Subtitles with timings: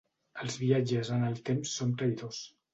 [0.45, 2.45] Els viatges en el temps són traïdors.